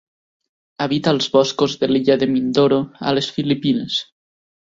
[0.85, 4.01] Habita els boscos de l'illa de Mindoro, a les Filipines.